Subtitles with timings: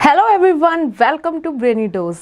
[0.00, 2.16] Everyone welcome to Brainy Dose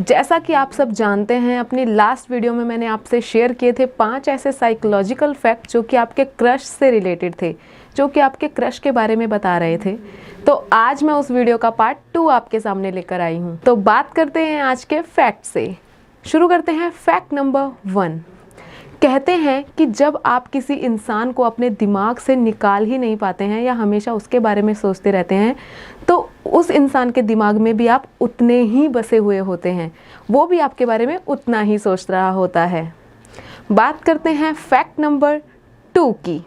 [0.00, 3.86] जैसा कि आप सब जानते हैं, अपनी लास्ट वीडियो में मैंने आपसे शेयर किए थे
[3.86, 7.54] पाँच ऐसे साइकोलॉजिकल फैक्ट जो कि आपके क्रश से रिलेटेड थे,
[7.96, 9.96] जो कि आपके क्रश के बारे में बता रहे थे।
[10.46, 14.12] तो आज मैं उस वीडियो का पार्ट टू आपके सामने लेकर आई हूँ। तो बात
[14.14, 15.74] करते हैं आज के फैक्ट से।
[16.24, 18.20] शुरू करते हैं फैक्ट नंबर वन
[19.02, 23.44] कहते हैं कि जब आप किसी इंसान को अपने दिमाग से निकाल ही नहीं पाते
[23.44, 25.56] हैं या हमेशा उसके बारे में सोचते रहते हैं
[26.08, 29.90] तो उस इंसान के दिमाग में भी आप उतने ही बसे हुए होते हैं।
[30.30, 32.92] वो भी आपके बारे में उतना ही सोच रहा होता है।
[33.72, 35.40] बात करते हैं फैक्ट नंबर
[35.94, 36.38] टू की।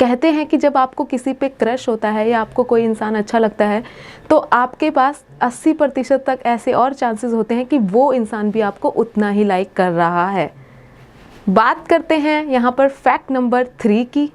[0.00, 3.38] कहते हैं कि जब आपको किसी पे क्रश होता है या आपको कोई इंसान अच्छा
[3.38, 3.82] लगता है
[4.30, 8.60] तो आपके पास 80 प्रतिशत तक ऐसे और चांसेस होते हैं कि वो इंसान भी
[8.60, 10.59] आपको उतना ही लाइक कर रहा है।
[11.48, 14.30] बात करते हैं यहाँ पर फैक्ट नंबर थ्री की।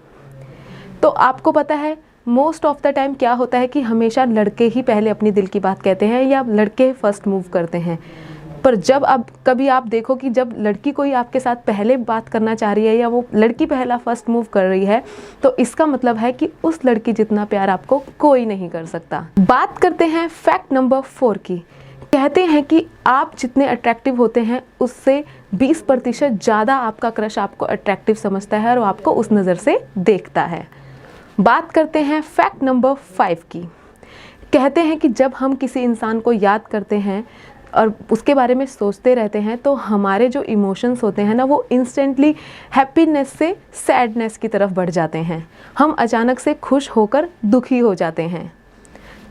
[1.01, 1.97] तो आपको पता है
[2.27, 5.59] मोस्ट ऑफ़ द टाइम क्या होता है कि हमेशा लड़के ही पहले अपनी दिल की
[5.59, 7.99] बात कहते हैं या लड़के फ़र्स्ट मूव करते हैं।
[8.63, 12.55] पर जब अब, कभी आप देखो कि जब लड़की कोई आपके साथ पहले बात करना
[12.55, 15.03] चाह रही है या वो लड़की पहला फ़र्स्ट मूव कर रही है
[15.43, 19.77] तो इसका मतलब है कि उस लड़की जितना प्यार आपको कोई नहीं कर सकता। बात
[19.77, 21.61] करते हैं फैक्ट नंबर फोर की।
[22.15, 27.65] कहते हैं कि आप जितने अट्रैक्टिव होते हैं, उससे 20 प्रतिशत ज़्यादा आपका क्रश आपको
[27.65, 30.67] अट्रैक्टिव समझता है और आपको उस नज़र से देखता है।
[31.39, 33.61] बात करते हैं फैक्ट नंबर फाइव की।
[34.53, 37.23] कहते हैं कि जब हम किसी इंसान को याद करते हैं
[37.73, 41.65] और उसके बारे में सोचते रहते हैं तो हमारे जो इमोशंस होते हैं ना, वो
[41.71, 42.35] इंस्टेंटली
[42.75, 47.95] हैप्पीनेस से सैडनेस की तरफ़ बढ़ जाते हैं। हम अचानक से खुश होकर दुखी हो
[47.95, 48.51] जाते हैं।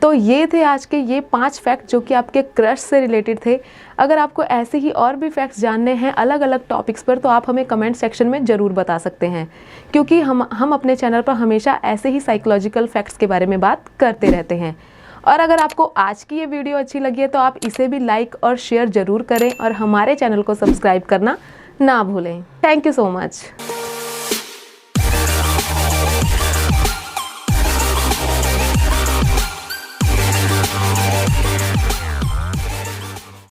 [0.01, 3.59] तो ये थे आज के ये पाँच फैक्ट जो कि आपके क्रश से रिलेटेड थे।
[3.99, 7.49] अगर आपको ऐसे ही और भी फैक्ट्स जानने हैं अलग अलग टॉपिक्स पर तो आप
[7.49, 9.47] हमें कमेंट सेक्शन में ज़रूर बता सकते हैं।
[9.93, 13.89] क्योंकि हम हम अपने चैनल पर हमेशा ऐसे ही साइकोलॉजिकल फैक्ट्स के बारे में बात
[13.99, 14.75] करते रहते हैं।
[15.27, 18.35] और अगर आपको आज की ये वीडियो अच्छी लगी है तो आप इसे भी लाइक
[18.43, 21.37] और शेयर ज़रूर करें और हमारे चैनल को सब्सक्राइब करना
[21.81, 23.43] ना भूलें। Thank you so much